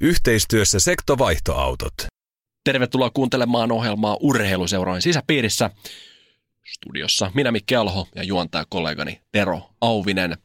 [0.00, 1.92] Yhteistyössä sektovaihtoautot.
[2.64, 5.70] Tervetuloa kuuntelemaan ohjelmaa Urheiluseurojen sisäpiirissä.
[6.66, 10.36] Studiossa minä Mikki Alho ja juontaa kollegani Tero Auvinen.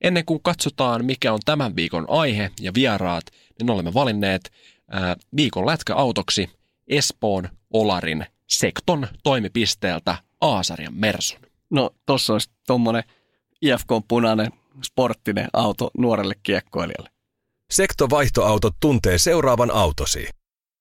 [0.00, 3.24] Ennen kuin katsotaan, mikä on tämän viikon aihe ja vieraat,
[3.58, 4.52] niin olemme valinneet
[4.90, 6.50] ää, viikon lätkäautoksi
[6.88, 11.40] Espoon Olarin Sekton toimipisteeltä Aasarjan Mersun.
[11.70, 13.04] No tossa olisi tuommoinen
[13.62, 14.52] IFK-punainen
[14.84, 17.15] sporttinen auto nuorelle kiekkoilijalle.
[17.70, 20.28] Sektovaihtoautot tuntee seuraavan autosi.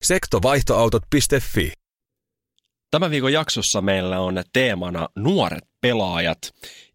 [0.03, 1.71] Sektovaihtoautot.fi
[2.91, 6.37] Tämän viikon jaksossa meillä on teemana nuoret pelaajat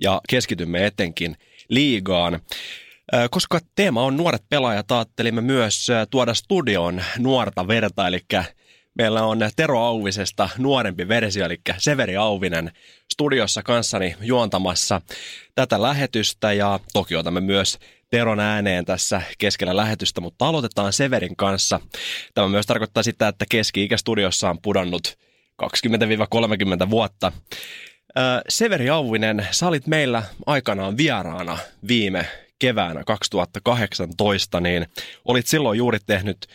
[0.01, 1.37] ja keskitymme etenkin
[1.69, 2.41] liigaan.
[3.31, 8.21] Koska teema on nuoret pelaajat, ajattelimme myös tuoda studioon nuorta verta, eli
[8.95, 12.73] meillä on Tero Auvisesta nuorempi versio, eli Severi Auvinen
[13.13, 15.01] studiossa kanssani juontamassa
[15.55, 17.79] tätä lähetystä ja toki otamme myös
[18.11, 21.81] Teron ääneen tässä keskellä lähetystä, mutta aloitetaan Severin kanssa.
[22.35, 25.19] Tämä myös tarkoittaa sitä, että keski-ikä studiossa on pudonnut
[26.87, 27.33] 20-30 vuotta.
[28.49, 32.27] Severi Auvinen, sä olit meillä aikanaan vieraana viime
[32.59, 34.87] keväänä 2018, niin
[35.25, 36.47] olit silloin juuri tehnyt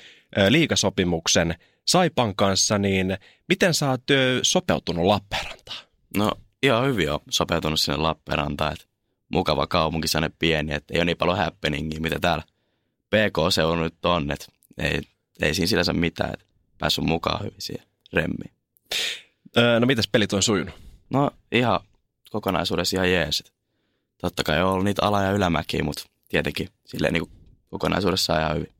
[0.49, 3.17] liikasopimuksen Saipan kanssa, niin
[3.49, 4.03] miten sä oot
[4.41, 5.85] sopeutunut Lappeenrantaan?
[6.17, 6.31] No
[6.63, 8.77] ihan hyvin on sopeutunut sinne Lappeenrantaan,
[9.29, 12.43] mukava kaupunki, sellainen pieni, että ei ole niin paljon happeningia, mitä täällä
[13.09, 14.45] PK-seudulla nyt on, että
[14.77, 15.01] ei,
[15.41, 16.45] ei siinä sinänsä mitään, että
[16.77, 18.51] päässyt mukaan hyvin siihen remmiin.
[19.57, 20.75] Öö, no mitäs pelit on sujunut?
[21.09, 21.79] No ihan
[22.31, 23.43] kokonaisuudessa ihan jees.
[24.21, 27.29] Totta kai on ollut niitä ala- ja ylämäkiä, mutta tietenkin silleen niin
[27.69, 28.73] kokonaisuudessa ihan hyvin.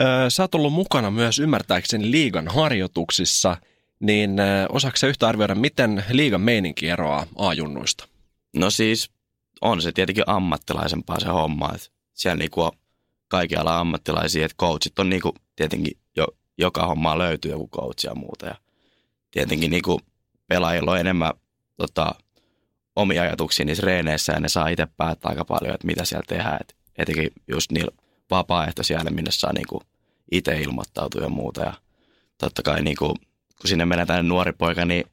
[0.00, 3.56] Öö, sä oot ollut mukana myös ymmärtääkseni liigan harjoituksissa,
[4.00, 4.36] niin
[4.68, 8.09] osaako yhtä arvioida, miten liigan meininki eroaa A-junnuista?
[8.56, 9.10] No siis
[9.60, 12.72] on se tietenkin ammattilaisempaa se homma, että siellä niinku on
[13.28, 16.26] kaikkialla ammattilaisia, että coachit on niinku tietenkin jo,
[16.58, 18.46] joka hommaa löytyy joku coach ja muuta.
[18.46, 18.54] Ja
[19.30, 20.00] tietenkin niinku
[20.48, 21.32] pelaajilla on enemmän
[21.76, 22.14] tota,
[22.96, 26.58] omia ajatuksia niissä reeneissä ja ne saa itse päättää aika paljon, että mitä siellä tehdään.
[26.60, 27.90] Et etenkin just niillä
[28.30, 29.82] vapaaehtoisilla, minne saa niinku
[30.32, 31.60] itse ilmoittautua ja muuta.
[31.60, 31.72] Ja
[32.38, 33.06] totta kai niinku,
[33.60, 35.04] kun sinne menee tänne nuori poika, niin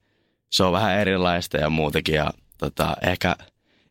[0.49, 2.15] se on vähän erilaista ja muutenkin.
[2.15, 3.35] Ja tota, ehkä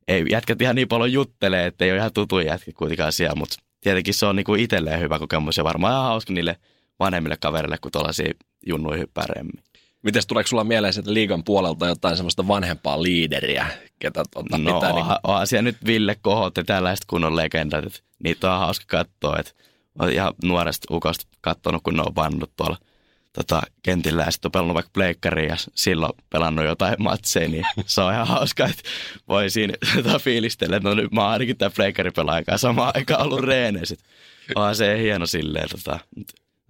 [0.08, 3.56] ei jätkät ihan niin paljon juttelee, että ei ole ihan tutu jätkä kuitenkaan siellä, mutta
[3.80, 6.56] tietenkin se on niinku itselleen hyvä kokemus ja varmaan ihan hauska niille
[6.98, 8.34] vanhemmille kavereille, kun tuollaisia
[8.66, 9.52] junnuja hyppää remmi.
[10.02, 13.66] Mites tuleeko sulla mieleen että liigan puolelta jotain semmoista vanhempaa liideriä,
[13.98, 14.92] ketä tuota, no, pitää?
[14.92, 15.04] Niin...
[15.22, 19.52] onhan siellä nyt Ville Kohot ja tällaiset kunnon legendat, että niitä on hauska katsoa, että
[19.98, 22.76] olen ihan nuoresta ukosta katsonut, kun ne on vannut tuolla
[23.36, 28.00] tota, kentillä ja sitten on pelannut vaikka pleikkaria ja silloin pelannut jotain matseja, niin se
[28.00, 28.82] on ihan hauska, että
[29.28, 33.22] voi siinä tota, fiilistellä, että no nyt mä oon ainakin tämä pleikkari pelaajan samaan aikaan
[33.22, 33.96] ollut reeneissä.
[34.54, 35.98] Onhan se hieno silleen, tota,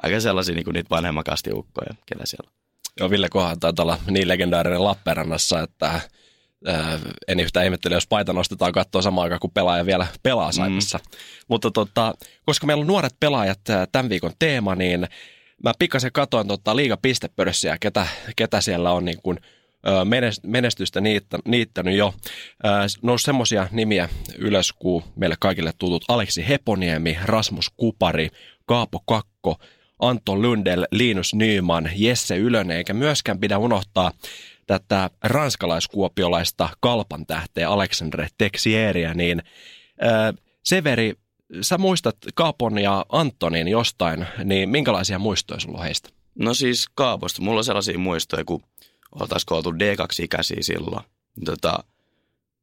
[0.02, 2.56] aika sellaisia niin kuin niitä vanhemman kastiukkoja, ketä siellä on.
[3.00, 8.32] Joo, Ville Kohan taitaa olla niin legendaarinen Lappeenrannassa, että äh, en yhtään ihmettele, jos paita
[8.32, 10.50] nostetaan katsoa samaan aikaan, kun pelaaja vielä pelaa.
[10.50, 11.00] Mm.
[11.48, 12.14] Mutta tota,
[12.46, 13.60] koska meillä on nuoret pelaajat
[13.92, 15.08] tämän viikon teema, niin
[15.64, 18.06] mä pikkasen katoin tota liigapistepörssiä, ketä,
[18.36, 19.38] ketä siellä on niin kuin,
[20.42, 21.00] menestystä
[21.44, 22.14] niittänyt jo.
[23.02, 24.08] Nousi semmoisia nimiä
[24.38, 28.28] ylös kuin meille kaikille tutut Aleksi Heponiemi, Rasmus Kupari,
[28.66, 29.56] Kaapo Kakko,
[29.98, 34.12] Anton Lundell, Linus Nyman, Jesse Ylönen, eikä myöskään pidä unohtaa
[34.66, 39.42] tätä ranskalaiskuopiolaista kalpan tähteä Alexandre Texieriä, niin
[40.62, 41.14] Severi,
[41.60, 46.08] sä muistat Kaapon ja Antonin jostain, niin minkälaisia muistoja sulla on heistä?
[46.34, 48.62] No siis Kaaposta, mulla on sellaisia muistoja, kun
[49.20, 51.04] oltaisiko oltu D2-ikäisiä silloin.
[51.44, 51.84] Tota,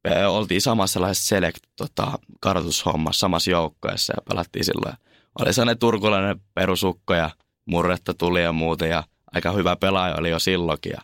[0.04, 4.96] me oltiin samassa sellaisessa select tota, kartoitushommassa, samassa joukkoessa ja pelattiin silloin.
[5.38, 7.30] Oli sellainen turkulainen perusukko ja
[7.66, 11.00] murretta tuli ja muuta ja aika hyvä pelaaja oli jo silloinkin ja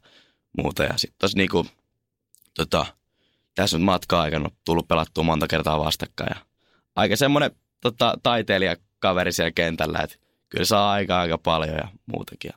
[0.59, 0.83] muuta.
[0.83, 1.67] Ja sitten tossa niinku,
[2.57, 2.87] tota,
[3.55, 6.41] tässä nyt matka-aikana tullut pelattua monta kertaa vastakkain ja
[6.97, 7.51] aika semmoinen
[7.81, 10.17] tota, taiteilijakaveri siellä kentällä, että
[10.49, 12.53] kyllä saa aika aika paljon ja muutenkin.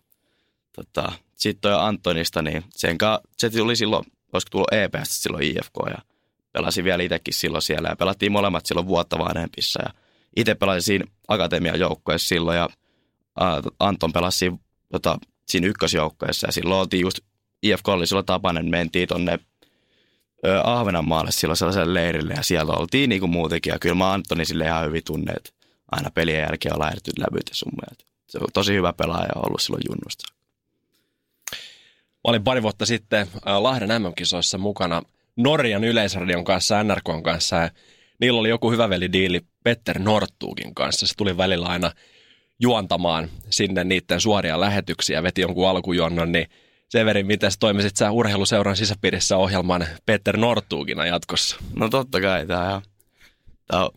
[0.75, 5.73] Tota, sitten toi Antonista, niin sen ka, se tuli silloin, olisiko tullut EPS silloin IFK
[5.89, 5.97] ja
[6.51, 9.93] pelasin vielä itsekin silloin siellä ja pelattiin molemmat silloin vuotta vanhempissa ja
[10.35, 12.69] itse pelasin siinä akatemian joukkueessa silloin ja
[13.79, 14.57] Anton pelasi siinä,
[14.91, 17.19] tota, siinä ykkösjoukkoessa ja silloin oltiin just
[17.63, 19.39] IFK oli silloin tapainen, mentiin tonne
[20.63, 23.71] Ahvenanmaalle silloin sellaiselle leirille ja siellä oltiin niin kuin muutenkin.
[23.71, 25.53] Ja kyllä mä Antoni sille ihan hyvin tunneet.
[25.91, 28.05] Aina pelien jälkeen on lähdetty lävyt ja sun mieltä.
[28.27, 30.33] Se on tosi hyvä pelaaja ollut silloin junnusta.
[31.51, 33.27] Mä olin pari vuotta sitten
[33.59, 35.01] Lahden MM-kisoissa mukana
[35.35, 37.55] Norjan yleisradion kanssa, NRKn kanssa.
[37.55, 37.69] Ja
[38.19, 41.07] niillä oli joku hyvä diili Petter Norttuukin kanssa.
[41.07, 41.91] Se tuli välillä aina
[42.59, 46.47] juontamaan sinne niiden suoria lähetyksiä, veti jonkun alkujuonnon, niin
[46.93, 51.55] Severi, miten toimisit sä urheiluseuran sisäpiirissä ohjelman Peter Nortuukina jatkossa?
[51.75, 52.81] No totta kai, tämä on,
[53.67, 53.91] tämä on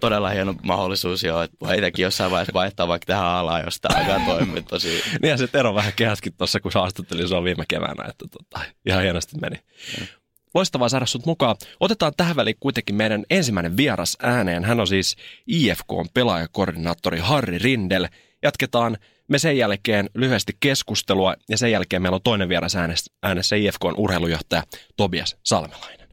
[0.00, 4.00] todella hieno mahdollisuus jo, että voi itsekin jossain vaiheessa vaihtaa vaikka tähän alaan, jos tämä
[4.00, 4.88] alkaa toimia tosi.
[5.22, 9.02] niin ja se Tero vähän kehäskin tuossa, kun haastattelin sua viime keväänä, että tota, ihan
[9.02, 9.56] hienosti meni.
[10.00, 10.06] Mm.
[10.54, 11.56] Loistavaa saada sut mukaan.
[11.80, 14.64] Otetaan tähän väliin kuitenkin meidän ensimmäinen vieras ääneen.
[14.64, 15.16] Hän on siis
[15.46, 18.08] IFKn pelaajakoordinaattori Harri Rindel.
[18.42, 18.96] Jatketaan
[19.30, 22.76] me sen jälkeen lyhyesti keskustelua ja sen jälkeen meillä on toinen vieras
[23.22, 24.62] äänessä IFKn urheilujohtaja
[24.96, 26.08] Tobias Salmelainen.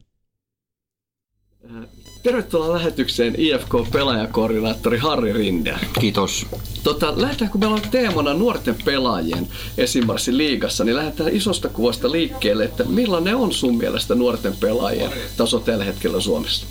[2.22, 5.76] Tervetuloa lähetykseen IFK-pelaajakoordinaattori Harri Rinde.
[6.00, 6.46] Kiitos.
[6.82, 9.48] Tota, lähdetään, kun meillä on teemana nuorten pelaajien
[9.78, 15.60] esimarssi liigassa, niin lähdetään isosta kuvasta liikkeelle, että millainen on sun mielestä nuorten pelaajien taso
[15.60, 16.66] tällä hetkellä Suomessa?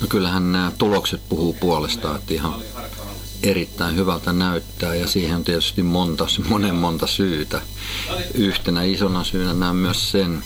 [0.00, 2.54] No kyllähän nämä tulokset puhuu puolestaan, että ihan
[3.42, 7.62] erittäin hyvältä näyttää ja siihen on tietysti monta, monen monta syytä.
[8.34, 10.44] Yhtenä isona syynä näen myös sen,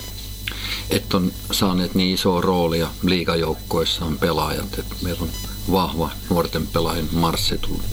[0.90, 5.30] että on saaneet niin isoa roolia liigajoukkoissaan pelaajat, että meillä on
[5.72, 7.86] vahva nuorten pelaajien marssi tullut,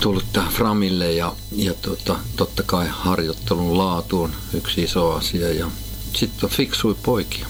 [0.00, 5.70] tullut tähän Framille ja, ja tota, totta kai harjoittelun laatu on yksi iso asia ja
[6.16, 7.46] sitten on fiksui poikia.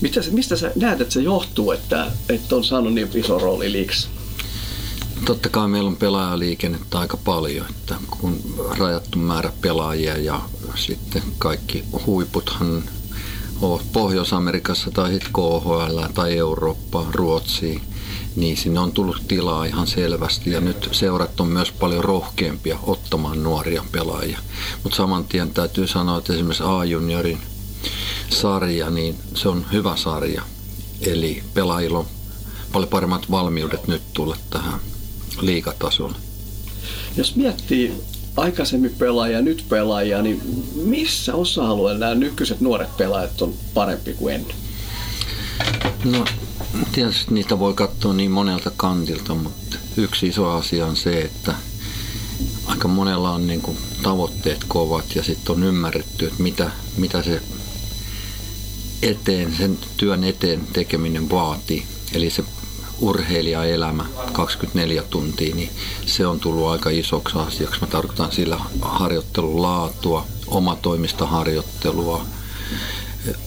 [0.00, 4.08] Mistä, mistä sä näet, että se johtuu, että, että on saanut niin iso rooli liikassa?
[5.24, 8.40] Totta kai meillä on pelaajaliikennettä aika paljon, että kun
[8.78, 10.40] rajattu määrä pelaajia ja
[10.74, 12.82] sitten kaikki huiputhan
[13.60, 17.82] ovat Pohjois-Amerikassa tai sitten KHL tai Eurooppaa, Ruotsiin,
[18.36, 23.42] niin sinne on tullut tilaa ihan selvästi ja nyt seurat on myös paljon rohkeampia ottamaan
[23.42, 24.38] nuoria pelaajia.
[24.82, 27.38] Mutta saman tien täytyy sanoa, että esimerkiksi A-juniorin
[28.30, 30.42] sarja, niin se on hyvä sarja.
[31.00, 32.06] Eli pelaajilla on
[32.72, 34.91] paljon paremmat valmiudet nyt tulla tähän
[35.40, 36.16] liikatasolla.
[37.16, 37.92] Jos miettii
[38.36, 40.42] aikaisemmin pelaajia ja nyt pelaajia, niin
[40.74, 44.56] missä osa-alueella nämä nykyiset nuoret pelaajat on parempi kuin ennen?
[46.04, 46.24] No
[46.92, 51.54] tietysti niitä voi katsoa niin monelta kantilta, mutta yksi iso asia on se, että
[52.66, 57.42] aika monella on niin kuin tavoitteet kovat ja sitten on ymmärretty, että mitä, mitä se
[59.02, 61.82] eteen, sen työn eteen tekeminen vaatii.
[62.14, 62.44] Eli se
[63.02, 65.70] urheilijaelämä 24 tuntia, niin
[66.06, 67.80] se on tullut aika isoksi asiaksi.
[67.80, 72.24] Mä tarkoitan sillä harjoittelun laatua, omatoimista harjoittelua,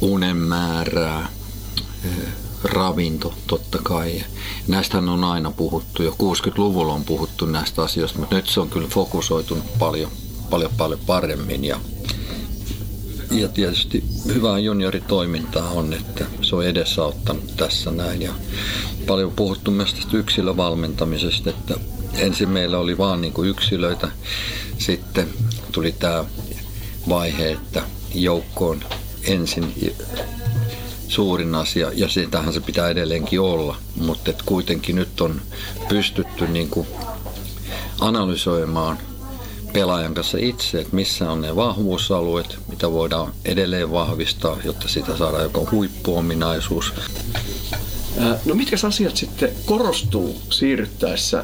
[0.01, 1.29] unen määrää,
[2.63, 4.23] ravinto totta kai.
[4.67, 8.87] Näistähän on aina puhuttu, jo 60-luvulla on puhuttu näistä asioista, mutta nyt se on kyllä
[8.87, 10.11] fokusoitunut paljon,
[10.49, 11.79] paljon, paljon paremmin ja
[13.31, 18.21] ja tietysti hyvää junioritoimintaa on, että se on edesauttanut tässä näin.
[18.21, 18.33] Ja
[19.07, 21.73] paljon puhuttu myös tästä yksilövalmentamisesta, että
[22.17, 24.07] ensin meillä oli vaan niin kuin yksilöitä,
[24.77, 25.27] sitten
[25.71, 26.25] tuli tämä
[27.09, 28.83] vaihe, että joukkoon
[29.23, 29.93] ensin
[31.07, 35.41] suurin asia, ja sitähän se pitää edelleenkin olla, mutta kuitenkin nyt on
[35.89, 36.87] pystytty niin kuin
[38.01, 38.97] analysoimaan
[39.75, 45.43] pelaajan kanssa itse, että missä on ne vahvuusalueet, mitä voidaan edelleen vahvistaa, jotta sitä saadaan
[45.43, 46.93] joko huippuominaisuus.
[48.45, 51.43] No mitkä asiat sitten korostuu siirryttäessä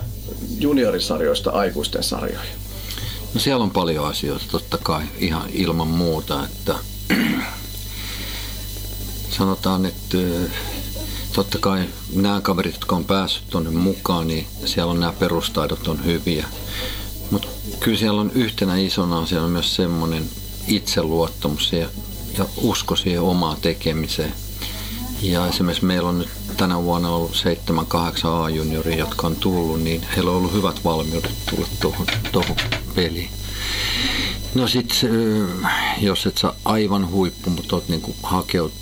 [0.59, 2.55] juniorisarjoista aikuisten sarjoihin?
[3.33, 6.75] No siellä on paljon asioita totta kai ihan ilman muuta, että
[9.37, 10.17] sanotaan, että
[11.33, 11.83] totta kai
[12.13, 16.45] nämä kaverit, jotka on päässyt tuonne mukaan, niin siellä on nämä perustaidot on hyviä.
[17.31, 17.47] Mutta
[17.79, 20.29] kyllä siellä on yhtenä isona asiana myös semmoinen
[20.67, 21.89] itseluottamus ja,
[22.37, 24.33] ja usko siihen omaan tekemiseen.
[25.21, 27.43] Ja esimerkiksi meillä on nyt tänä vuonna ollut
[28.23, 32.55] 7-8 A-junioria, jotka on tullut, niin heillä on ollut hyvät valmiudet tulla tuohon, tuohon
[32.95, 33.29] peliin.
[34.55, 35.01] No sit
[36.01, 38.73] jos et saa aivan huippu, mutta oot niinku hakeut,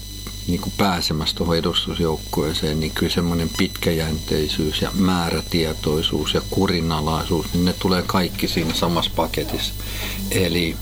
[0.52, 7.74] niin kuin pääsemässä tuohon edustusjoukkueeseen, niin kyllä semmoinen pitkäjänteisyys ja määrätietoisuus ja kurinalaisuus, niin ne
[7.74, 9.74] tulee kaikki siinä samassa paketissa.
[10.32, 10.76] Eli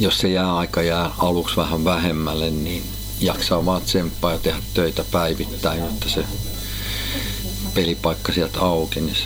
[0.00, 2.82] jos se jää aika jää aluksi vähän vähemmälle, niin
[3.20, 6.24] jaksaa vaan tsemppaa ja tehdä töitä päivittäin, jotta se
[7.74, 9.16] pelipaikka sieltä auki, niin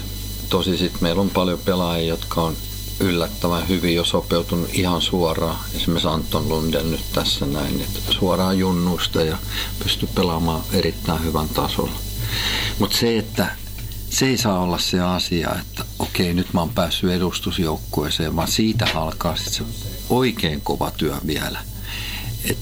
[0.48, 2.56] Tosi sitten meillä on paljon pelaajia, jotka on
[3.00, 5.58] yllättävän hyvin jo sopeutunut ihan suoraan.
[5.74, 9.38] Esimerkiksi Anton Lunden nyt tässä näin, että suoraan junnusta ja
[9.82, 11.98] pystyy pelaamaan erittäin hyvän tasolla.
[12.78, 13.56] Mutta se, että
[14.10, 18.88] se ei saa olla se asia, että okei, nyt mä oon päässyt edustusjoukkueeseen, vaan siitä
[18.94, 19.64] alkaa sitten se
[20.10, 21.60] oikein kova työ vielä.
[22.44, 22.58] Et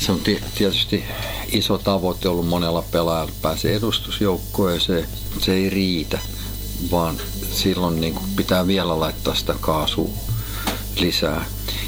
[0.00, 0.20] se on
[0.54, 1.04] tietysti
[1.52, 5.08] iso tavoite ollut monella pelaajalla pääsee edustusjoukkueeseen.
[5.40, 6.18] Se ei riitä,
[6.90, 7.16] vaan
[7.58, 10.10] silloin niin kuin pitää vielä laittaa sitä kaasua
[11.00, 11.44] lisää.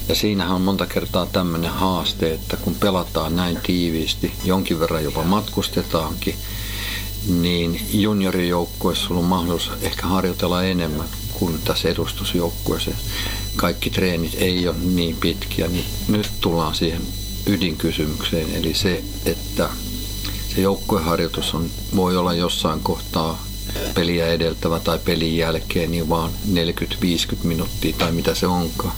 [0.08, 5.24] Ja siinähän on monta kertaa tämmöinen haaste, että kun pelataan näin tiiviisti, jonkin verran jopa
[5.24, 6.34] matkustetaankin,
[7.28, 12.90] niin juniorijoukkueessa sulla on mahdollisuus ehkä harjoitella enemmän kuin tässä edustusjoukkueessa.
[13.56, 17.02] Kaikki treenit ei ole niin pitkiä, niin nyt tullaan siihen
[17.46, 19.68] ydinkysymykseen, eli se, että
[20.54, 23.49] se joukkueharjoitus on, voi olla jossain kohtaa
[23.94, 26.54] peliä edeltävä tai pelin jälkeen niin vaan 40-50
[27.42, 28.94] minuuttia tai mitä se onkaan,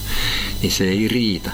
[0.63, 1.51] niin se ei riitä.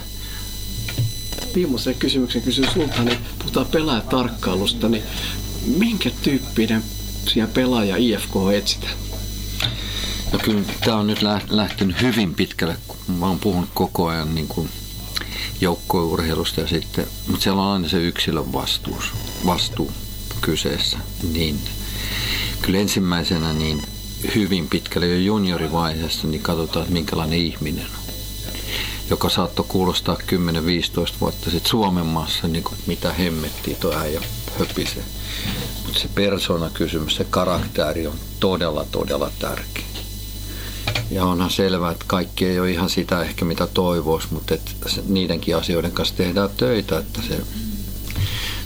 [1.55, 5.03] Viimeisen kysymyksen kysyn sulta, niin puhutaan pelaajatarkkailusta, niin
[5.77, 6.85] minkä tyyppinen
[7.29, 8.95] siellä pelaaja IFK etsitään?
[10.33, 14.49] No kyllä tämä on nyt lähtenyt hyvin pitkälle, kun mä oon puhunut koko ajan niin
[14.49, 14.69] kuin
[15.61, 19.05] joukkourheilusta ja sitten, mutta siellä on aina se yksilön vastuus,
[19.47, 19.93] vastuu
[20.41, 20.99] kyseessä.
[21.33, 21.61] Niin
[22.63, 23.83] kyllä ensimmäisenä niin
[24.35, 28.15] hyvin pitkälle jo juniorivaiheessa niin katsotaan, että minkälainen ihminen on.
[29.11, 30.19] Joka saattoi kuulostaa 10-15
[31.21, 34.21] vuotta sitten Suomen maassa, niin kuin, mitä hemmettiin tuo äijä
[34.59, 35.05] höpisee.
[35.85, 39.85] Mutta se persona-kysymys, se karakteri on todella, todella tärkeä.
[41.11, 44.71] Ja onhan selvää, että kaikki ei ole ihan sitä ehkä mitä toivoisi, mutta että
[45.09, 47.41] niidenkin asioiden kanssa tehdään töitä, että se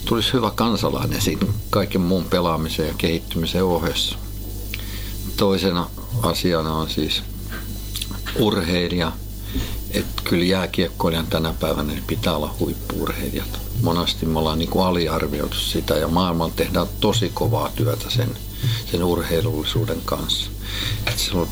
[0.05, 4.17] tulisi hyvä kansalainen siinä kaiken muun pelaamisen ja kehittymisen ohessa.
[5.37, 5.91] Toisena
[6.23, 7.23] asiana on siis
[8.39, 9.13] urheilija.
[9.91, 13.61] Että kyllä jääkiekkoilijan tänä päivänä niin pitää olla huippuurheilijat.
[13.83, 18.37] Monasti me ollaan niin kuin aliarvioitu sitä ja maailmalla tehdään tosi kovaa työtä sen,
[18.91, 20.51] sen urheilullisuuden kanssa.
[21.07, 21.49] Et silloin,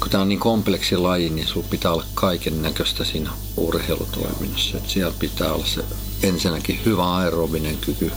[0.00, 4.76] kun tämä on niin kompleksi laji, niin sinulla pitää olla kaiken näköistä siinä urheilutoiminnassa.
[4.76, 5.84] Et siellä pitää olla se
[6.22, 8.10] ensinnäkin hyvä aerobinen kyky,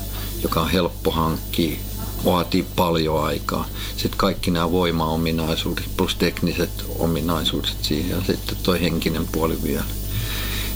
[0.44, 1.78] joka on helppo hankkia,
[2.26, 3.68] vaatii paljon aikaa.
[3.98, 9.86] Sitten kaikki nämä voimaominaisuudet plus tekniset ominaisuudet siihen ja sitten tuo henkinen puoli vielä.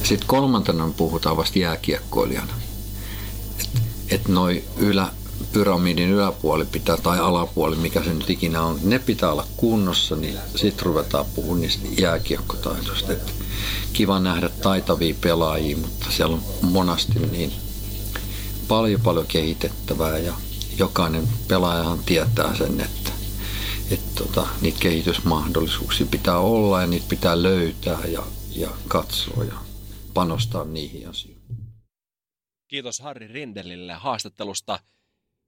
[0.04, 2.54] Sitten kolmantena puhutaan vasta jääkiekkoilijana.
[3.60, 5.12] Että et noi ylä,
[5.54, 10.38] pyramidin yläpuoli pitää, tai alapuoli, mikä se nyt ikinä on, ne pitää olla kunnossa, niin
[10.56, 13.12] sitten ruvetaan puhumaan niistä jääkiekkotaitoista.
[13.12, 13.34] Et
[13.94, 17.52] kiva nähdä taitavia pelaajia, mutta siellä on monasti niin
[18.68, 20.34] paljon paljon kehitettävää ja
[20.78, 23.12] jokainen pelaajahan tietää sen, että,
[23.92, 28.24] että tota, niitä kehitysmahdollisuuksia pitää olla ja niitä pitää löytää ja,
[28.56, 29.54] ja katsoa ja
[30.14, 31.42] panostaa niihin asioihin.
[32.68, 34.80] Kiitos Harri Rindelille haastattelusta.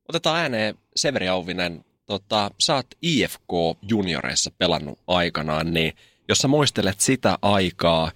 [0.10, 1.86] Otetaan ääneen Severi Auvinen.
[2.06, 5.94] Tota, sä oot IFK junioreissa pelannut aikanaan, niin
[6.30, 8.12] jos sä muistelet sitä aikaa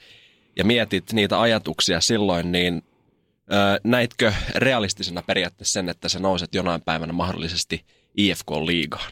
[0.55, 2.83] ja mietit niitä ajatuksia silloin, niin
[3.51, 7.85] ö, näitkö realistisena periaatteessa sen, että sä nouset jonain päivänä mahdollisesti
[8.17, 9.11] IFK-liigaan?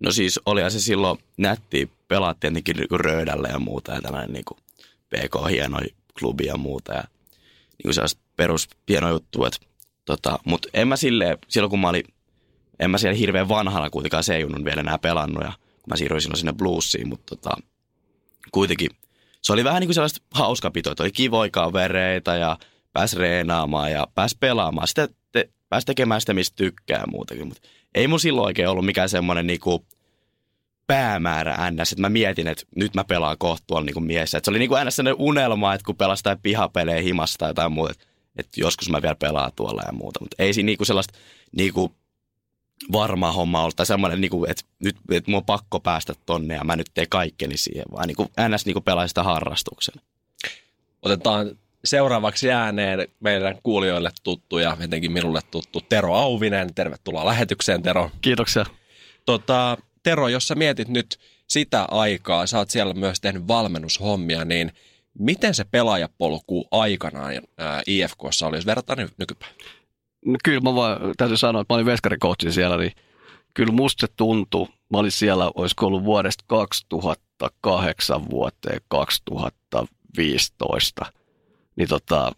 [0.00, 4.44] No siis olihan se silloin nätti, pelaat tietenkin niin röydällä ja muuta ja tällainen niin
[4.44, 4.58] kuin
[5.08, 5.80] PK hieno
[6.18, 7.04] klubi ja muuta ja
[7.84, 9.58] niin kuin perus hieno juttu, että
[10.06, 12.04] Tota, Mutta en mä silleen, silloin kun mä olin,
[12.80, 15.52] en mä siellä hirveän vanhana kuitenkaan se junnun vielä enää pelannut ja
[15.88, 17.56] mä siirroin silloin sinne bluesiin, mutta tota,
[18.52, 18.90] kuitenkin
[19.42, 22.58] se oli vähän niin kuin sellaista hauskapitoa, että oli kivoja kavereita ja
[22.92, 24.88] pääsi reenaamaan ja pääsi pelaamaan.
[24.88, 29.08] Sitä te, pääsi tekemään sitä, mistä tykkää muutenkin, mutta ei mun silloin oikein ollut mikään
[29.08, 29.86] semmoinen niin kuin
[30.86, 31.92] päämäärä ns.
[31.92, 34.34] Että mä mietin, että nyt mä pelaan kohta niin mies.
[34.34, 34.96] Että se oli niin kuin ns.
[34.96, 38.06] sellainen unelma, että kun pelastaa pihapelejä himasta tai jotain muuta, että
[38.36, 40.20] että joskus mä vielä pelaan tuolla ja muuta.
[40.20, 41.18] Mutta ei siinä niinku sellaista
[41.56, 41.92] niinku
[42.92, 46.64] varmaa hommaa ollut, tai semmoinen, niinku, että nyt että mun on pakko päästä tonne ja
[46.64, 48.66] mä nyt teen kaikkeni siihen, vaan niinku, ns.
[48.66, 49.94] Niinku pelaa sitä harrastuksen.
[51.02, 56.74] Otetaan seuraavaksi ääneen meidän kuulijoille tuttu ja etenkin minulle tuttu Tero Auvinen.
[56.74, 58.10] Tervetuloa lähetykseen, Tero.
[58.20, 58.66] Kiitoksia.
[59.26, 64.72] Tota, Tero, jos sä mietit nyt sitä aikaa, sä oot siellä myös tehnyt valmennushommia, niin–
[65.18, 69.58] Miten se pelaajapolku aikanaan ää, IFKssa oli, jos verrataan nykypäivänä?
[70.26, 72.92] No kyllä mä vaan, täytyy sanoa, että mä olin veskarikoutsi siellä, niin
[73.54, 81.06] kyllä musta tuntui, mä olin siellä, olisiko ollut vuodesta 2008 vuoteen 2015,
[81.76, 82.32] niin tota,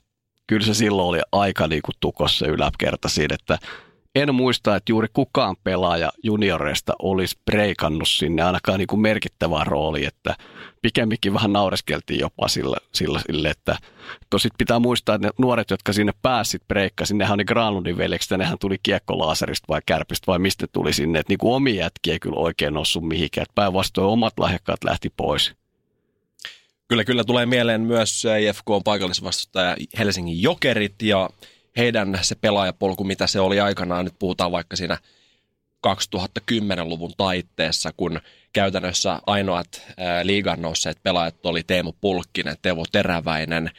[0.47, 3.59] kyllä se silloin oli aika niin kuin tukossa yläkerta siinä, että
[4.15, 10.05] en muista, että juuri kukaan pelaaja junioreista olisi breikannut sinne ainakaan niin kuin merkittävää rooli,
[10.05, 10.37] että
[10.83, 13.77] pikemminkin vähän naureskeltiin jopa sillä, sillä, sille, että
[14.31, 18.39] kun sit pitää muistaa, että ne nuoret, jotka sinne pääsit breikkasi, nehän ne Granlundin veljekset,
[18.39, 22.21] nehän tuli kiekkolaaserista vai kärpistä vai mistä tuli sinne, että niin kuin omia jätkiä ei
[22.21, 25.55] kyllä oikein noussut mihinkään, että päinvastoin omat lahjakkaat lähti pois.
[26.89, 31.31] Kyllä, kyllä tulee mieleen myös IFK on paikallisvastustaja Helsingin Jokerit ja
[31.79, 34.99] heidän se pelaajapolku, mitä se oli aikanaan, nyt puhutaan vaikka siinä
[35.87, 38.21] 2010-luvun taitteessa, kun
[38.53, 39.83] käytännössä ainoat
[40.23, 43.71] liigan nousseet pelaajat oli Teemu Pulkkinen, Teuvo Teräväinen,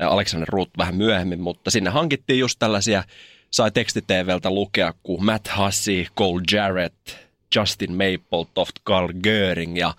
[0.00, 3.04] Alexander Ruut vähän myöhemmin, mutta sinne hankittiin just tällaisia,
[3.50, 7.08] sai tekstiteveltä lukea kuin Matt Hussey, Cole Jarrett,
[7.56, 9.94] Justin Mappletoft, Carl Göring ja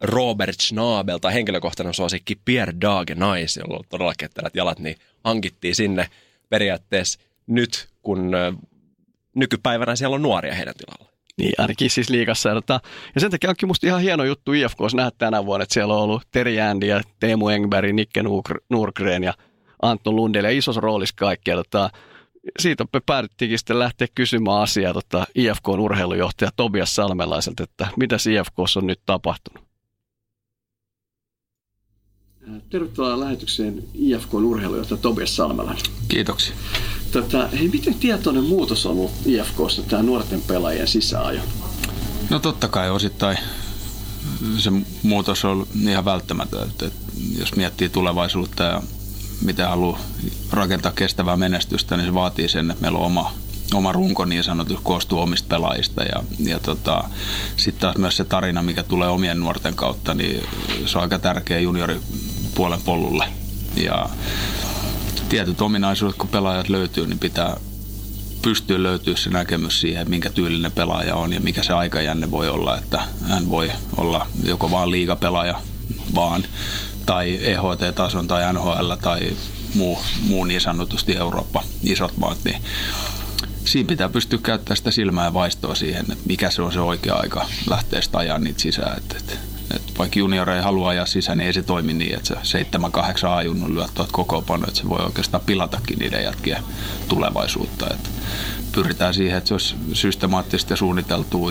[0.00, 6.08] Robert Schnabel tai henkilökohtainen suosikki Pierre Dagenais, jolla on todella ketterät jalat, niin hankittiin sinne
[6.48, 8.32] periaatteessa nyt, kun
[9.36, 11.14] nykypäivänä siellä on nuoria heidän tilalla.
[11.36, 12.48] Niin, ainakin siis liikassa.
[12.48, 12.80] Ja, tota,
[13.14, 16.00] ja sen takia onkin musta ihan hieno juttu IFKs nähdä tänä vuonna, että siellä on
[16.00, 18.22] ollut Teri Andy ja Teemu Engberg, Nikke
[18.70, 19.34] Nurgren ja
[19.82, 21.50] Anton Lundell ja isossa roolissa kaikki.
[21.50, 21.90] Ja tota,
[22.58, 28.76] siitä me päädyttiinkin sitten lähteä kysymään asiaa tota IFKn urheilujohtaja Tobias Salmelaiselta, että mitä IFKs
[28.76, 29.64] on nyt tapahtunut.
[32.70, 35.84] Tervetuloa lähetykseen IFKn urheilujohtaja Tobias Salmelainen.
[36.08, 36.54] Kiitoksia.
[37.12, 41.42] Tota, hei, miten tietoinen muutos on ollut IFKssa tämä nuorten pelaajien sisäänajo?
[42.30, 43.38] No totta kai osittain
[44.58, 44.72] se
[45.02, 46.62] muutos on ihan välttämätön.
[46.62, 46.90] Että
[47.38, 48.82] jos miettii tulevaisuutta ja
[49.42, 50.00] mitä haluaa
[50.50, 53.32] rakentaa kestävää menestystä, niin se vaatii sen, että meillä on oma,
[53.74, 56.02] oma runko niin sanotusti koostuu omista pelaajista.
[56.02, 57.04] Ja, ja tota,
[57.56, 60.42] sitten taas myös se tarina, mikä tulee omien nuorten kautta, niin
[60.86, 61.58] se on aika tärkeä
[62.54, 63.28] junioripuolen polulle.
[63.76, 64.08] Ja
[65.28, 67.56] tietyt ominaisuudet, kun pelaajat löytyy, niin pitää
[68.42, 72.78] pystyä löytyä se näkemys siihen, minkä tyylinen pelaaja on ja mikä se aikajänne voi olla,
[72.78, 75.60] että hän voi olla joko vaan liigapelaaja
[76.14, 76.44] vaan
[77.06, 79.36] tai EHT-tason tai NHL tai
[79.74, 82.62] muu, muu niin sanotusti Eurooppa, isot maat, niin
[83.64, 87.14] siinä pitää pystyä käyttämään sitä silmää ja vaistoa siihen, että mikä se on se oikea
[87.14, 88.96] aika lähteä sitä ajaa niitä sisään.
[88.98, 89.32] Että, että,
[89.70, 92.66] että vaikka juniori ei halua ajaa sisään, niin ei se toimi niin, että se
[93.24, 96.62] 7-8 ajunnut lyöt tuot koko pano, että se voi oikeastaan pilatakin niiden jätkien
[97.08, 97.86] tulevaisuutta.
[97.94, 98.08] Että
[98.72, 100.76] pyritään siihen, että se olisi systemaattisesti ja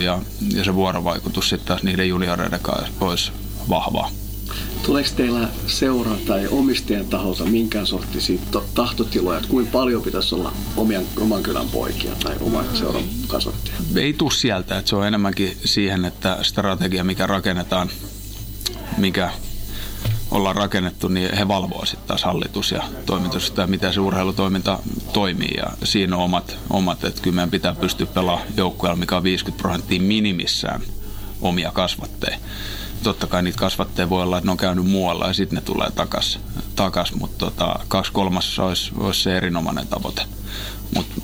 [0.03, 0.19] ja,
[0.53, 3.31] ja se vuorovaikutus sitten taas niiden junioreiden kanssa olisi
[3.69, 4.09] vahvaa.
[4.85, 8.39] Tuleeko teillä seuraa tai omistajien taholta minkään sorttisia
[8.73, 13.73] tahtotiloja, että kuinka paljon pitäisi olla omien, oman kylän poikia tai oman seuran kasvattia?
[13.95, 17.89] Ei tule sieltä, että se on enemmänkin siihen, että strategia, mikä rakennetaan,
[18.97, 19.31] mikä
[20.31, 24.79] ollaan rakennettu, niin he valvoo sitten taas hallitus ja toimitus, että miten se urheilutoiminta
[25.13, 25.53] toimii.
[25.57, 29.61] Ja siinä on omat, omat että kyllä meidän pitää pystyä pelaamaan joukkueella, mikä on 50
[29.61, 30.81] prosenttia minimissään
[31.41, 32.37] omia kasvatteja
[33.03, 35.91] totta kai niitä kasvatteja voi olla, että ne on käynyt muualla ja sitten ne tulee
[35.91, 36.39] takas,
[36.75, 40.21] takas mutta tota, kaksi kolmasosa olisi, olisi se erinomainen tavoite.
[40.95, 41.21] Mutta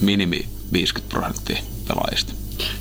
[0.00, 2.32] minimi 50 prosenttia pelaajista.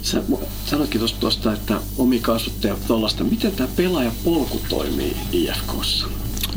[0.02, 0.24] Sä
[0.66, 3.24] sanoitkin tuosta, että omi kasvatteja tuollaista.
[3.24, 6.08] Miten tämä pelaajapolku toimii IFKssa?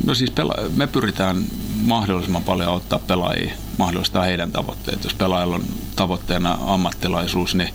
[0.04, 1.44] No siis pela- me pyritään
[1.84, 5.04] mahdollisimman paljon auttaa pelaajia, mahdollistaa heidän tavoitteet.
[5.04, 5.64] Jos pelaajalla on
[5.96, 7.74] tavoitteena ammattilaisuus, niin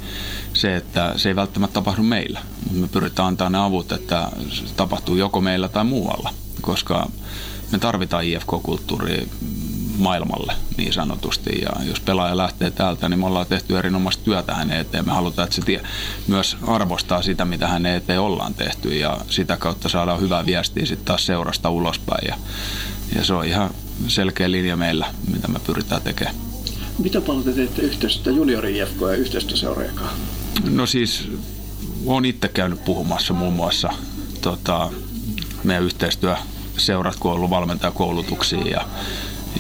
[0.54, 2.39] se, että se ei välttämättä tapahdu meillä.
[2.72, 7.10] Me pyritään antaa ne avut, että se tapahtuu joko meillä tai muualla, koska
[7.72, 9.28] me tarvitaan IFK-kulttuuria
[9.98, 11.62] maailmalle niin sanotusti.
[11.62, 15.06] Ja jos pelaaja lähtee täältä, niin me ollaan tehty erinomaista työtä hänen eteen.
[15.06, 15.82] Me halutaan, että se tie,
[16.28, 21.06] myös arvostaa sitä, mitä hänen eteen ollaan tehty ja sitä kautta saadaan hyvää viestiä sitten
[21.06, 22.28] taas seurasta ulospäin.
[22.28, 22.36] Ja,
[23.15, 23.69] ja se on ihan
[24.07, 26.35] selkeä linja meillä, mitä me pyritään tekemään.
[26.99, 29.93] Mitä paljon te teette yhteistyötä juniori IFK ja yhteistyöseurojen
[30.69, 31.27] No siis
[32.05, 33.89] olen itse käynyt puhumassa muun muassa
[34.41, 34.89] tota,
[35.63, 38.85] meidän yhteistyöseurat, kun on ollut valmentajakoulutuksia ja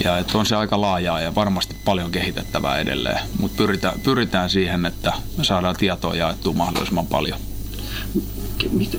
[0.03, 4.85] ja että on se aika laajaa ja varmasti paljon kehitettävää edelleen, mutta pyritään, pyritään siihen,
[4.85, 7.39] että me saadaan tietoa jaettua mahdollisimman paljon.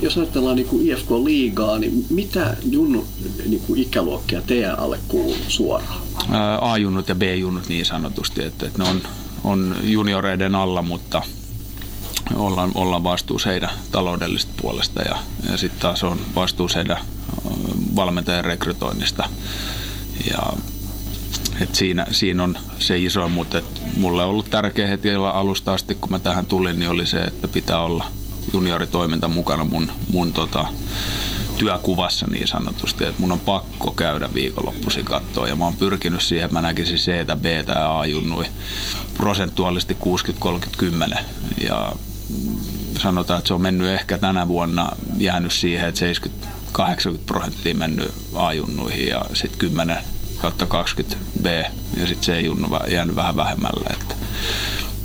[0.01, 3.07] Jos ajatellaan niin IFK-liigaa, niin mitä junnu
[3.45, 6.01] niin kuin ikäluokkia teidän alle kuuluu suoraan?
[6.61, 9.01] A-junnut ja B-junnut niin sanotusti, että, että ne on,
[9.43, 11.21] on junioreiden alla, mutta
[12.35, 15.15] ollaan, ollaan vastuus heidän taloudellisesta puolesta ja,
[15.51, 16.97] ja sitten taas on vastuus heidän
[17.95, 19.29] valmentajan rekrytoinnista.
[20.29, 20.53] Ja
[21.61, 25.95] et siinä, siinä on se iso, mutta et mulle on ollut tärkeä heti alusta asti,
[25.95, 28.05] kun mä tähän tulin, niin oli se, että pitää olla
[28.53, 30.65] junioritoiminta mukana mun, mun tota,
[31.57, 35.49] työkuvassa niin sanotusti, että mun on pakko käydä viikonloppuisin kattoon.
[35.49, 38.45] Ja mä oon pyrkinyt siihen, että mä näkisin C, B ja A-junnui
[39.17, 39.97] prosentuaalisesti
[41.13, 41.17] 60-30-10
[41.67, 41.91] ja
[43.01, 46.05] sanotaan, että se on mennyt ehkä tänä vuonna jäänyt siihen, että
[46.77, 49.97] 70-80 prosenttia mennyt A-junnuihin ja sitten 10
[50.37, 51.45] kautta 20 B
[51.97, 53.85] ja sitten se junnu jäänyt vähän vähemmälle.
[53.89, 54.15] Että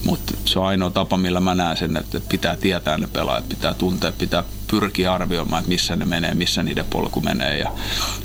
[0.06, 3.74] mutta se on ainoa tapa, millä mä näen sen, että pitää tietää ne pelaajat, pitää
[3.74, 7.58] tuntea, pitää pyrkiä arvioimaan, että missä ne menee, missä niiden polku menee.
[7.58, 7.72] Ja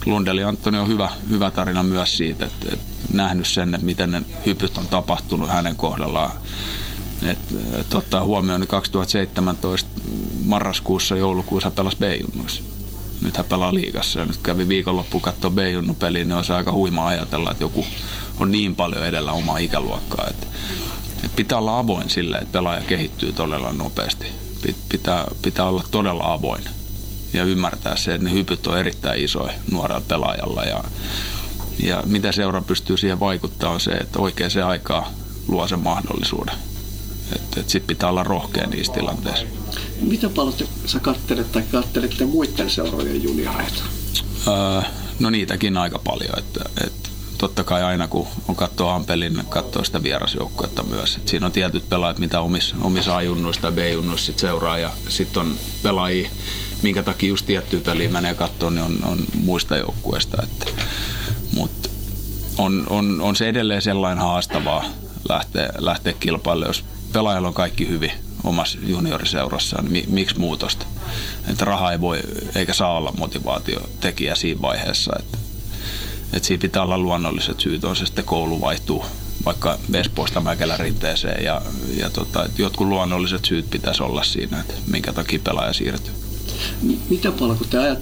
[0.06, 4.22] Lundeli Antoni on hyvä, hyvä tarina myös siitä, että, että nähnyt sen, että miten ne
[4.46, 6.32] hypyt on tapahtunut hänen kohdallaan.
[7.24, 7.39] Et,
[7.80, 9.89] et ottaa huomioon, niin 2017
[10.46, 12.63] marraskuussa, joulukuussa pelasi B-junnuissa.
[13.22, 17.08] Nyt hän pelaa liigassa ja nyt kävi viikonloppuun katsoa B-junnu peliin, niin on aika huima
[17.08, 17.86] ajatella, että joku
[18.39, 20.28] on niin paljon edellä omaa ikäluokkaa.
[20.30, 20.48] Että
[21.24, 24.26] et pitää olla avoin sille, että pelaaja kehittyy todella nopeasti.
[24.90, 26.64] Pitää, pitää olla todella avoin
[27.34, 30.64] ja ymmärtää se, että ne hypyt on erittäin isoja nuorella pelaajalla.
[30.64, 30.84] Ja,
[31.84, 35.12] ja mitä seura pystyy siihen vaikuttaa on se, että oikeaan se aikaa
[35.48, 36.56] luo sen mahdollisuuden.
[37.36, 39.46] Että et sitten pitää olla rohkea niissä tilanteissa.
[40.02, 43.84] Mitä paljon te, sä kattelet tai kattelette muiden seurojen junioreita?
[44.48, 44.82] Öö,
[45.20, 46.40] no niitäkin aika paljon.
[46.40, 47.10] Että, että
[47.41, 51.15] totta kai aina kun on katsoa Ampelin, katsoo sitä vierasjoukkuetta myös.
[51.15, 55.41] Et siinä on tietyt pelaajat, mitä omissa, omissa A-junnuissa tai B-junnuissa sit seuraa ja sitten
[55.41, 56.30] on pelaajia,
[56.82, 60.43] minkä takia just tiettyä peliä menee katsoa, niin on, on muista joukkueista.
[61.56, 61.89] Mutta
[62.58, 64.86] on, on, on, se edelleen sellainen haastavaa
[65.30, 68.12] lähteä, lähteä kilpailemaan, jos pelaajalla on kaikki hyvin
[68.43, 70.86] omassa junioriseurassaan, niin miksi muutosta?
[71.47, 72.19] Että raha ei voi
[72.56, 75.13] eikä saa olla motivaatiotekijä siinä vaiheessa.
[75.19, 75.40] Että
[76.34, 79.06] että siinä pitää olla luonnolliset syyt, on se sitten koulu vaihtuu
[79.46, 81.62] vaikka Espoosta Mäkelärinteeseen ja,
[81.98, 86.21] ja tota, jotkut luonnolliset syyt pitäisi olla siinä, että minkä takia pelaaja siirtyy.
[87.10, 88.00] Mitä paljon, kun te ajat,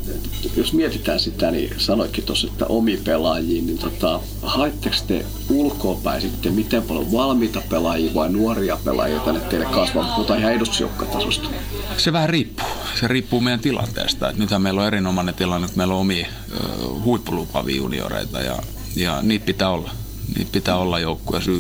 [0.56, 6.54] jos mietitään sitä, niin sanoitkin tuossa, että omi pelaajiin, niin tota, haetteko te ulkoapäin sitten
[6.54, 11.50] miten paljon valmiita pelaajia vai nuoria pelaajia tänne teille kasvamaan, puhutaan ihan edustusjoukkatasosta?
[11.98, 12.68] Se vähän riippuu.
[13.00, 14.30] Se riippuu meidän tilanteesta.
[14.30, 16.28] Et nythän meillä on erinomainen tilanne, että meillä on omia
[17.04, 18.60] huippulupavia junioreita ja,
[18.96, 19.92] ja niitä pitää olla.
[20.38, 21.52] Niitä pitää olla joukkueessa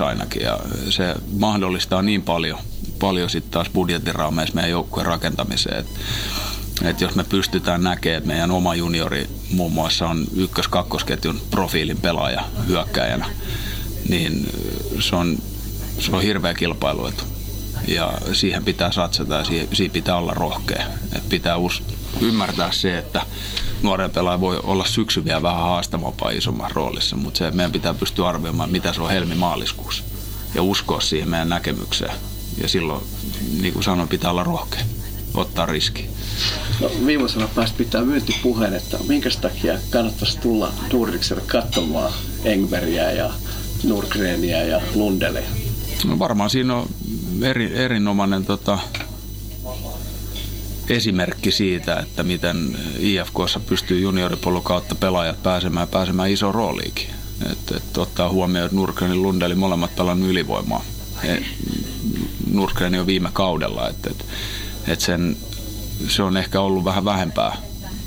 [0.00, 0.58] 1-2 ainakin ja
[0.90, 2.58] se mahdollistaa niin paljon
[3.00, 5.78] paljon sitten taas budjetin raameissa meidän joukkueen rakentamiseen.
[5.78, 5.86] Et,
[6.84, 12.44] et jos me pystytään näkemään, että meidän oma juniori muun muassa on ykkös-kakkosketjun profiilin pelaaja
[12.66, 13.26] hyökkäjänä,
[14.08, 14.46] niin
[15.00, 15.38] se on,
[15.98, 17.24] se on hirveä kilpailuetu.
[17.88, 20.84] Ja siihen pitää satsata ja siihen, siihen pitää olla rohkea.
[21.12, 21.82] Et pitää us,
[22.20, 23.22] ymmärtää se, että
[23.82, 28.28] nuoren pelaaja voi olla syksy vielä vähän haastavampaa isommassa roolissa, mutta se, meidän pitää pystyä
[28.28, 30.02] arvioimaan, mitä se on helmi-maaliskuussa
[30.54, 32.12] ja uskoa siihen meidän näkemykseen
[32.60, 33.04] ja silloin,
[33.60, 34.84] niin kuin sanoin, pitää olla rohkea,
[35.34, 36.06] ottaa riski.
[36.80, 42.12] No, viimeisellä päästä pitää myyntipuheen, että minkä takia kannattaisi tulla Nordicselle katsomaan
[42.44, 43.30] Engbergia ja
[43.84, 45.48] Nurgrenia ja Lundelia?
[46.04, 46.88] No varmaan siinä on
[47.42, 48.78] eri, erinomainen tota,
[50.88, 57.06] esimerkki siitä, että miten IFKssa pystyy junioripolun kautta pelaajat pääsemään pääsemään iso rooliikin.
[57.52, 60.84] Että et ottaa huomioon, että Nurgren ja Lundeli molemmat pelannut ylivoimaa.
[61.22, 61.42] He,
[62.52, 64.24] Nurgren jo viime kaudella, että, että,
[64.88, 65.36] että sen,
[66.08, 67.56] se on ehkä ollut vähän vähempää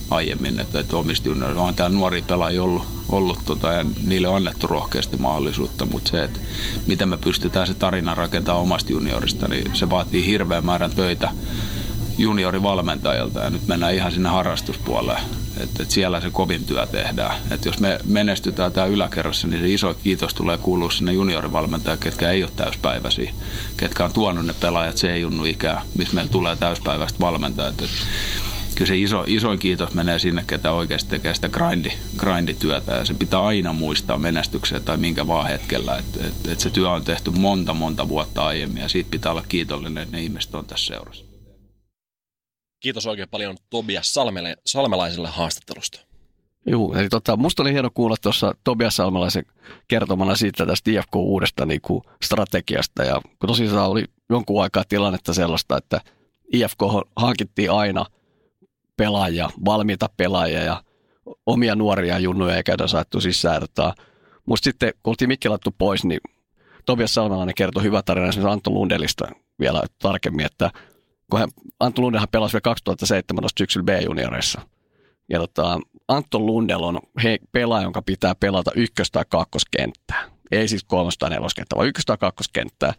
[0.09, 4.67] aiemmin, että, että omisti on täällä nuori pelaaja ollut, ollut tota, ja niille on annettu
[4.67, 6.39] rohkeasti mahdollisuutta, mutta se, että
[6.87, 11.31] miten me pystytään se tarina rakentamaan omasta juniorista, niin se vaatii hirveän määrän töitä
[12.17, 15.19] juniorivalmentajalta ja nyt mennään ihan sinne harrastuspuolelle.
[15.57, 17.35] Että et siellä se kovin työ tehdään.
[17.51, 22.31] Et jos me menestytään tämä yläkerrassa, niin se iso kiitos tulee kuulua sinne juniorivalmentajille, ketkä
[22.31, 23.33] ei ole täyspäiväisiä,
[23.77, 27.81] ketkä on tuonut ne pelaajat C-junnu ikää, missä meillä tulee täyspäiväiset valmentajat.
[27.81, 27.89] Et
[28.75, 33.13] kyllä se iso, isoin kiitos menee sinne, ketä oikeasti tekee sitä grindi, grindityötä ja se
[33.13, 37.31] pitää aina muistaa menestykseen tai minkä vaan hetkellä, että et, et se työ on tehty
[37.31, 41.32] monta monta vuotta aiemmin ja siitä pitää olla kiitollinen, että ne ihmiset on tässä seurassa.
[42.83, 45.99] Kiitos oikein paljon Tobias Salmele, Salmelaiselle haastattelusta.
[46.65, 49.45] Joo, eli tota, musta oli hieno kuulla tuossa Tobias Salmelaisen
[49.87, 53.03] kertomana siitä tästä IFK uudesta niin kuin strategiasta.
[53.03, 56.01] Ja kun tosiaan oli jonkun aikaa tilannetta sellaista, että
[56.53, 56.79] IFK
[57.15, 58.05] hankittiin aina
[58.97, 60.83] pelaajia, valmiita pelaajia ja
[61.45, 63.61] omia nuoria junnuja ei käydä saattu sisään.
[63.61, 63.93] Tota,
[64.45, 66.21] musta sitten, kun oltiin Mikki laittu pois, niin
[66.85, 69.27] Tobias Salmelainen kertoi hyvä tarina esimerkiksi Antto Lundelista
[69.59, 70.71] vielä tarkemmin, että
[71.31, 74.61] kun hän, Antto Lundelhan pelasi vielä 2017 syksyllä B-junioreissa.
[75.29, 80.29] Ja tota, Antto Lundell on he, pelaaja, jonka pitää pelata ykkös- tai kakkoskenttää.
[80.51, 82.93] Ei siis kolmos- tai neloskenttää, vaan ykkös- tai kakkoskenttää.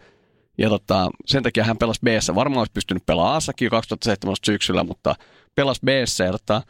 [0.59, 5.15] Ja tota, sen takia hän pelasi b Varmaan olisi pystynyt pelaamaan a 2017 syksyllä, mutta
[5.55, 5.89] pelas b
[6.33, 6.63] tota,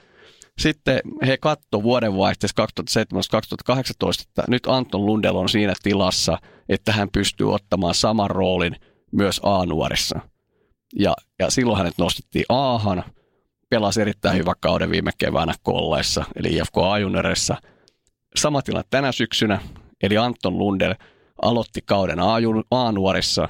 [0.59, 6.39] sitten he katto vuodenvaihteessa 2017-2018, että nyt Anton Lundell on siinä tilassa,
[6.69, 8.77] että hän pystyy ottamaan saman roolin
[9.13, 10.21] myös A-nuorissa.
[10.99, 13.05] Ja, ja silloin hänet nostettiin Aahan,
[13.69, 17.57] pelasi erittäin hyvä kauden viime keväänä kolleissa, eli IFK A-junioreissa.
[18.37, 19.61] Sama tilanne tänä syksynä,
[20.03, 20.95] eli Anton Lundell
[21.43, 22.19] aloitti kauden
[22.71, 23.49] A-nuorissa,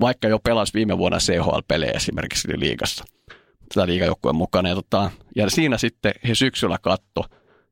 [0.00, 3.04] vaikka jo pelasi viime vuonna CHL-pelejä esimerkiksi liigassa
[3.74, 4.68] tätä liigajoukkueen mukana.
[4.68, 7.24] Ja, tota, ja siinä sitten he syksyllä katto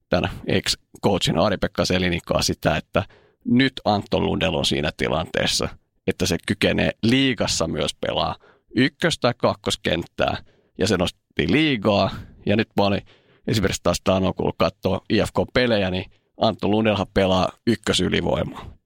[0.08, 3.02] tämän ex-coachin Ari-Pekka Selinikaa sitä, että
[3.44, 5.68] nyt Anton Lundell on siinä tilanteessa,
[6.06, 8.36] että se kykenee liigassa myös pelaa
[8.76, 10.36] ykköstä tai kakkoskenttää,
[10.78, 12.10] ja se nosti liigaa,
[12.46, 13.02] ja nyt mä olin
[13.46, 16.10] esimerkiksi taas Tano, kun katsoo IFK-pelejä, niin
[16.40, 18.76] Antto Lundellhan pelaa ykkösylivoimaa.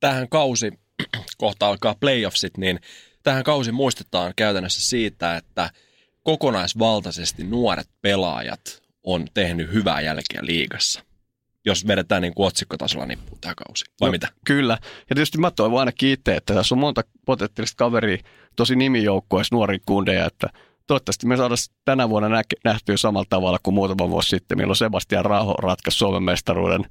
[0.00, 0.72] Tähän kausi,
[1.38, 2.80] kohta alkaa playoffsit, niin
[3.22, 5.70] tähän kausi muistetaan käytännössä siitä, että
[6.22, 11.09] kokonaisvaltaisesti nuoret pelaajat on tehnyt hyvää jälkeä liigassa
[11.70, 14.28] jos vedetään niin kuin otsikkotasolla nippuun tämä kausi, vai no, mitä?
[14.44, 14.78] Kyllä,
[15.10, 18.18] ja tietysti mä toivon aina kiittää, että tässä on monta potentiaalista kaveria,
[18.56, 20.48] tosi nimijoukkueessa nuoria kundeja, että
[20.86, 25.24] toivottavasti me saadaan tänä vuonna nä- nähtyä samalla tavalla kuin muutama vuosi sitten, milloin Sebastian
[25.24, 26.84] Raho ratkaisi Suomen mestaruuden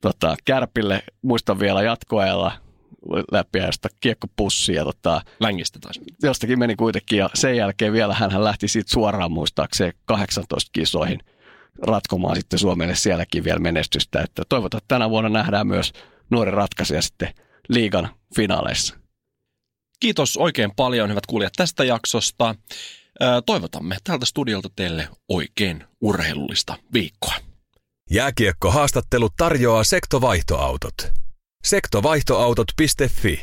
[0.00, 1.02] tota, Kärpille.
[1.22, 2.52] Muistan vielä jatkoajalla
[3.32, 4.74] läpiäistä kiekkopussia.
[4.74, 6.00] Ja tota, Längistä taas.
[6.22, 11.18] Jostakin meni kuitenkin ja sen jälkeen vielä hän lähti siitä suoraan muistaakseen 18 kisoihin
[11.82, 14.20] ratkomaan sitten Suomelle sielläkin vielä menestystä.
[14.22, 15.92] Että toivotaan, että tänä vuonna nähdään myös
[16.30, 17.34] nuori ratkaisija sitten
[17.68, 18.96] liigan finaaleissa.
[20.00, 22.54] Kiitos oikein paljon, hyvät kuulijat, tästä jaksosta.
[23.46, 27.34] Toivotamme tältä studiolta teille oikein urheilullista viikkoa.
[28.10, 30.94] Jääkiekko-haastattelu tarjoaa sektovaihtoautot.
[31.64, 33.42] Sektovaihtoautot.fi